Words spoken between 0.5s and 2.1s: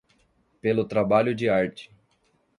Pelo trabalho de arte